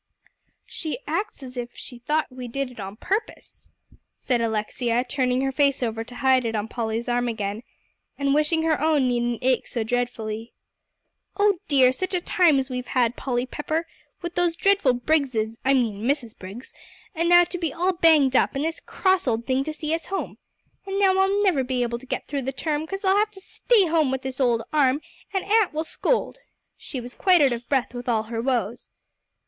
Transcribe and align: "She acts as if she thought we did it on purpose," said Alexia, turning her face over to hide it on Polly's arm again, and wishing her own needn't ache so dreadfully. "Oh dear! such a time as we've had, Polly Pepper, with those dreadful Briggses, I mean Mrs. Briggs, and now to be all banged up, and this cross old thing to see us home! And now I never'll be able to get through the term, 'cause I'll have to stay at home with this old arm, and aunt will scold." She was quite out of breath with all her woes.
"She 0.65 0.97
acts 1.05 1.43
as 1.43 1.55
if 1.55 1.75
she 1.77 1.99
thought 1.99 2.31
we 2.31 2.47
did 2.47 2.71
it 2.71 2.79
on 2.79 2.95
purpose," 2.95 3.67
said 4.17 4.41
Alexia, 4.41 5.03
turning 5.03 5.41
her 5.41 5.51
face 5.51 5.83
over 5.83 6.03
to 6.03 6.15
hide 6.15 6.43
it 6.43 6.55
on 6.55 6.67
Polly's 6.67 7.07
arm 7.07 7.27
again, 7.27 7.61
and 8.17 8.33
wishing 8.33 8.63
her 8.63 8.81
own 8.81 9.07
needn't 9.07 9.43
ache 9.43 9.67
so 9.67 9.83
dreadfully. 9.83 10.53
"Oh 11.37 11.59
dear! 11.67 11.91
such 11.91 12.15
a 12.15 12.19
time 12.19 12.57
as 12.57 12.67
we've 12.67 12.87
had, 12.87 13.15
Polly 13.15 13.45
Pepper, 13.45 13.85
with 14.23 14.33
those 14.33 14.55
dreadful 14.55 14.93
Briggses, 14.93 15.55
I 15.63 15.75
mean 15.75 16.03
Mrs. 16.03 16.35
Briggs, 16.35 16.73
and 17.13 17.29
now 17.29 17.43
to 17.43 17.59
be 17.59 17.71
all 17.71 17.93
banged 17.93 18.35
up, 18.35 18.55
and 18.55 18.65
this 18.65 18.79
cross 18.79 19.27
old 19.27 19.45
thing 19.45 19.63
to 19.65 19.71
see 19.71 19.93
us 19.93 20.07
home! 20.07 20.39
And 20.87 20.97
now 20.99 21.11
I 21.19 21.27
never'll 21.43 21.63
be 21.63 21.83
able 21.83 21.99
to 21.99 22.07
get 22.07 22.25
through 22.25 22.41
the 22.41 22.51
term, 22.51 22.87
'cause 22.87 23.05
I'll 23.05 23.17
have 23.17 23.29
to 23.29 23.39
stay 23.39 23.83
at 23.83 23.91
home 23.91 24.09
with 24.09 24.23
this 24.23 24.39
old 24.39 24.63
arm, 24.73 25.01
and 25.31 25.45
aunt 25.45 25.75
will 25.75 25.83
scold." 25.83 26.39
She 26.75 26.99
was 26.99 27.13
quite 27.13 27.39
out 27.41 27.53
of 27.53 27.69
breath 27.69 27.93
with 27.93 28.09
all 28.09 28.23
her 28.23 28.41
woes. 28.41 28.89